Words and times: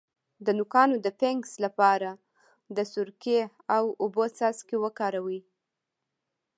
د 0.45 0.47
نوکانو 0.59 0.95
د 1.05 1.07
فنګس 1.19 1.51
لپاره 1.65 2.09
د 2.75 2.77
سرکې 2.93 3.39
او 3.75 3.83
اوبو 4.03 4.23
څاڅکي 4.37 4.77
وکاروئ 4.83 5.39